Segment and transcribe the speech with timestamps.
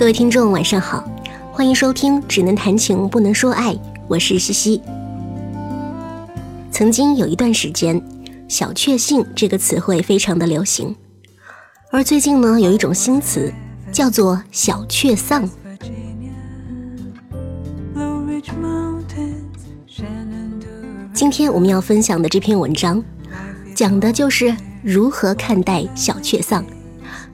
[0.00, 1.04] 各位听众，晚上好，
[1.52, 3.74] 欢迎收听《只能谈情不能说爱》，
[4.08, 4.80] 我是西西。
[6.70, 8.02] 曾经有一段时间
[8.48, 10.96] ，“小确幸”这个词汇非常的流行，
[11.90, 13.52] 而最近呢，有一种新词
[13.92, 15.46] 叫做“小确丧”。
[21.12, 23.04] 今天我们要分享的这篇文章，
[23.74, 26.64] 讲的就是如何看待小确丧，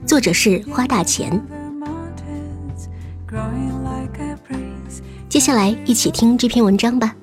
[0.05, 1.41] 作者是花大钱。
[5.29, 7.13] 接下来一起听这篇文章吧。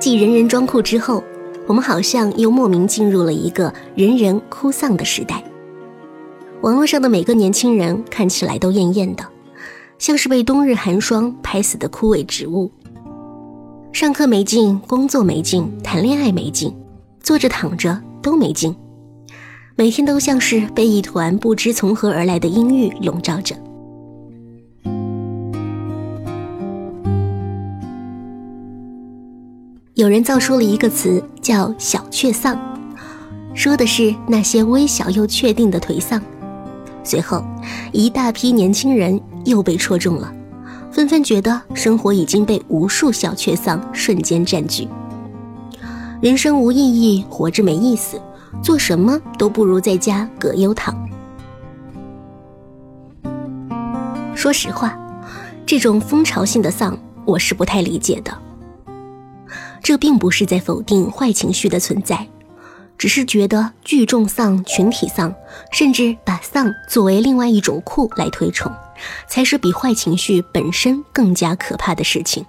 [0.00, 1.22] 继人人装酷之后，
[1.66, 5.44] 我们好像又莫名进入了一个人人哭丧的时代。
[6.62, 9.24] 网络上的每个年轻人看起来都艳艳的，
[9.98, 12.70] 像是被冬日寒霜拍死的枯萎植物。
[13.96, 16.70] 上课没劲，工作没劲，谈恋爱没劲，
[17.22, 18.76] 坐着躺着都没劲，
[19.74, 23.56] 每天都像是被一团不知从何而来的阴郁笼罩着。
[29.94, 32.54] 有人造出了一个词叫“小确丧”，
[33.56, 36.20] 说的是那些微小又确定的颓丧。
[37.02, 37.42] 随后，
[37.92, 40.35] 一大批年轻人又被戳中了。
[40.96, 44.88] 纷纷觉得生活已经被无数小确丧瞬间占据，
[46.22, 48.18] 人生无意义，活着没意思，
[48.62, 50.96] 做什么都不如在家葛优躺。
[54.34, 54.98] 说实话，
[55.66, 58.34] 这种风潮性的丧，我是不太理解的。
[59.82, 62.26] 这并不是在否定坏情绪的存在，
[62.98, 65.34] 只是觉得聚众丧、群体丧，
[65.72, 68.72] 甚至把丧作为另外一种酷来推崇。
[69.28, 72.42] 才是比坏情绪本身更加可怕的事情。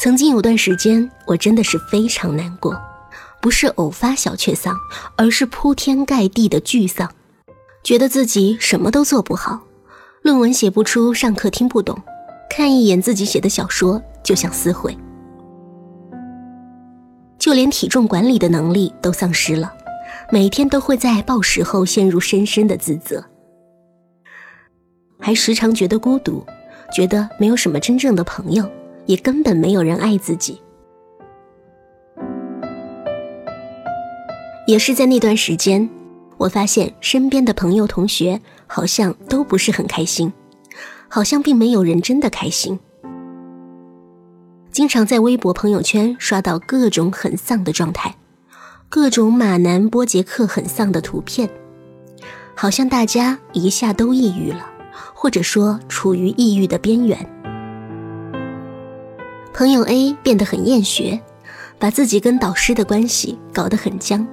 [0.00, 2.76] 曾经有段时间，我真的是非常难过，
[3.40, 4.76] 不是偶发小确丧，
[5.16, 7.08] 而是铺天盖地的巨丧，
[7.84, 9.60] 觉得自己什么都做不好，
[10.22, 11.96] 论文写不出，上课听不懂，
[12.50, 14.98] 看一眼自己写的小说就想撕毁，
[17.46, 19.72] 就连体重管理的能力都丧失了，
[20.32, 23.24] 每天都会在暴食后陷入深深的自责。
[25.20, 26.44] 还时常觉得孤独，
[26.92, 28.68] 觉得没有什么真正的朋友，
[29.04, 30.60] 也根本没有人爱自己。
[34.66, 35.88] 也是在那段时间，
[36.38, 40.32] 我发现身边的朋友、同学好像都不是很开心，
[41.06, 42.76] 好像并没有人真的开心。
[44.76, 48.14] 经常在微博、朋友圈刷到各种很丧的状态，
[48.90, 51.48] 各种马南波杰克很丧的图片，
[52.54, 54.70] 好像大家一下都抑郁了。
[55.14, 57.18] 或者说处于抑郁的边缘。
[59.54, 61.18] 朋友 A 变得很厌学，
[61.78, 64.26] 把自己跟导师的关系搞得很僵。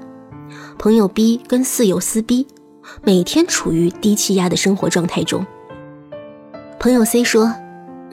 [0.77, 2.45] 朋友 B 跟室友撕逼，
[3.01, 5.45] 每天处于低气压的生活状态中。
[6.81, 7.55] 朋友 C 说，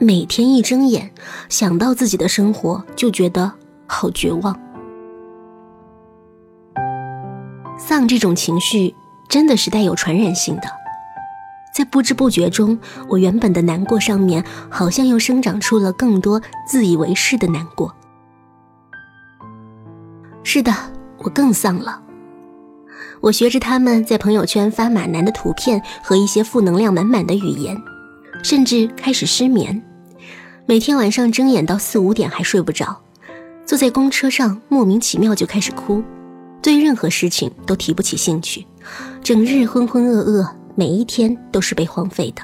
[0.03, 1.11] 每天一睁眼
[1.47, 3.51] 想到自己的生活就觉得
[3.85, 4.59] 好绝望。
[7.77, 8.95] 丧这种情绪
[9.29, 10.63] 真的是带有传染性的。
[11.71, 17.95] 在不知不觉中，我原本的难过上面，好像又生长出了更多自以为是的难过。
[20.41, 20.73] 是的，
[21.19, 22.01] 我更丧了。
[23.21, 27.79] 我学着他们在朋友圈发马男的图片和一些负能量满满的语言，
[28.43, 29.79] 甚至开始失眠，
[30.65, 32.97] 每天晚上睁眼到四五点还睡不着，
[33.65, 36.01] 坐在公车上莫名其妙就开始哭，
[36.61, 38.65] 对任何事情都提不起兴趣，
[39.21, 40.47] 整日浑浑噩噩。
[40.73, 42.41] 每一天都是被荒废的，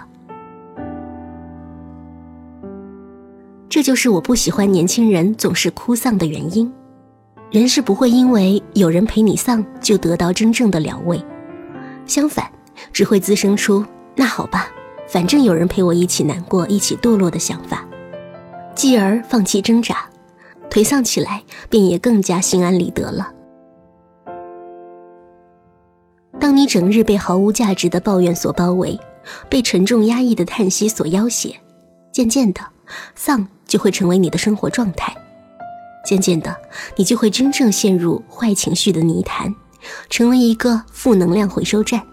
[3.70, 6.72] 这就是我不喜欢年轻人总是哭丧的原因。
[7.50, 11.24] 人是不会因为有人陪你丧就得到真正的疗慰，
[12.06, 12.52] 相反，
[12.92, 13.84] 只会滋生出
[14.14, 14.68] “那好吧，
[15.08, 17.87] 反正有人陪我一起难过、一起堕落”的想法，
[18.78, 20.08] 继而放弃挣扎，
[20.70, 23.34] 颓丧起来便也更加心安理得了。
[26.40, 29.00] 当你整日被毫无价值的抱怨所包围，
[29.50, 31.60] 被沉重压抑的叹息所要挟，
[32.12, 32.62] 渐渐的，
[33.16, 35.12] 丧就会成为你的生活状态。
[36.06, 36.56] 渐渐的，
[36.96, 39.54] 你就会真正陷入坏情绪的泥潭，
[40.08, 42.06] 成为一个负能量回收站。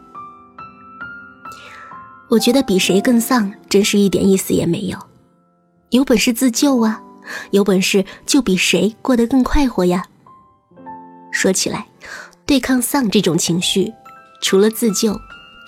[2.30, 4.98] 我觉得比谁更丧，真是一点意思也没有。
[5.94, 7.00] 有本事自救啊！
[7.52, 10.04] 有本事就比谁过得更快活呀！
[11.30, 11.86] 说起来，
[12.44, 13.94] 对抗丧这种情绪。
[14.42, 15.16] 除了自救，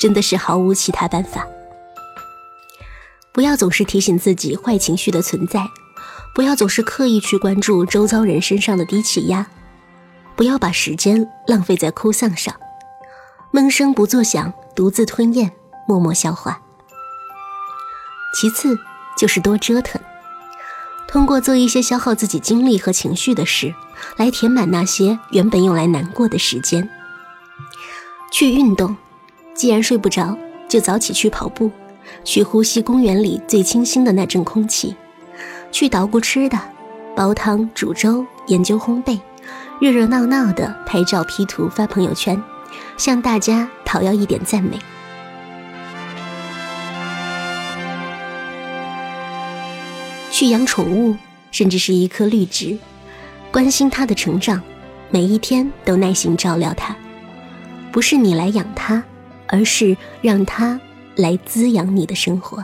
[0.00, 1.46] 真的是毫无其他办法。
[3.32, 5.64] 不要总是提醒自己坏情绪的存在，
[6.34, 9.46] 不要总是刻意去关注周遭人身上的低气压，
[10.34, 12.52] 不要把时间浪费在哭丧上，
[13.52, 15.52] 闷声不作响，独自吞咽，
[15.86, 16.60] 默默消化。
[18.34, 18.76] 其次
[19.16, 19.98] 就是多折腾，
[21.08, 23.74] 通过做一些消耗自己精力和情绪的事，
[24.16, 26.88] 来填满那些原本用来难过的时间。
[28.32, 28.96] 去运动，
[29.54, 30.36] 既然睡不着，
[30.68, 31.70] 就早起去跑步，
[32.24, 34.94] 去呼吸公园里最清新的那阵空气。
[35.70, 36.58] 去捣鼓吃的，
[37.14, 39.18] 煲汤、煮粥、研究烘焙，
[39.80, 42.42] 热热闹闹的拍照 P 图发朋友圈，
[42.96, 44.78] 向大家讨要一点赞美。
[50.38, 51.16] 去养宠物，
[51.50, 52.76] 甚至是一棵绿植，
[53.50, 54.62] 关心它的成长，
[55.08, 56.94] 每一天都耐心照料它。
[57.90, 59.02] 不是你来养它，
[59.46, 60.78] 而是让它
[61.14, 62.62] 来滋养你的生活。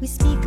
[0.00, 0.39] We speak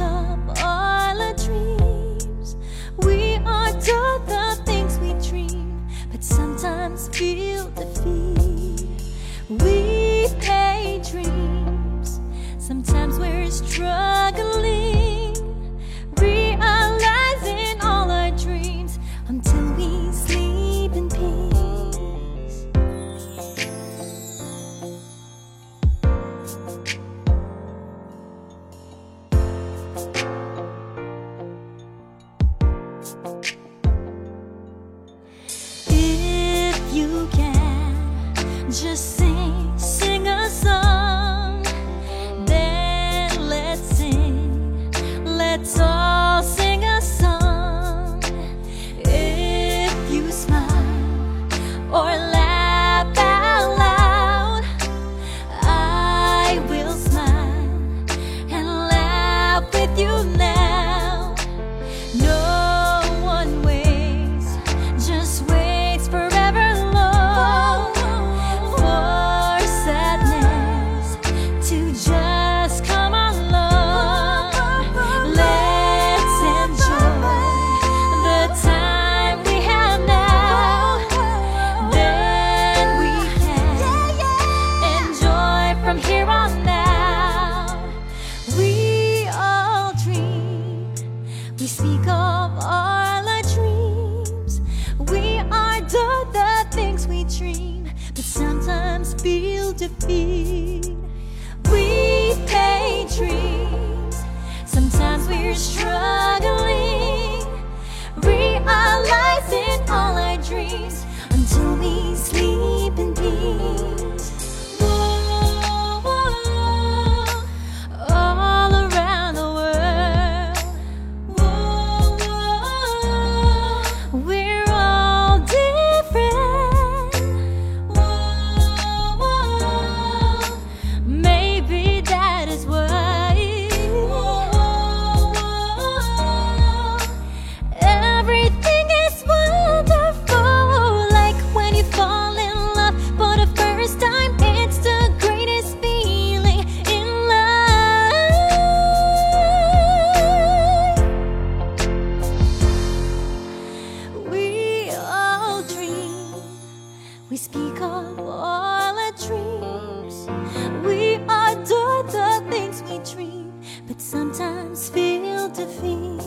[164.02, 166.20] sometimes feel defeat.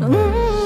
[0.00, 0.63] Mm.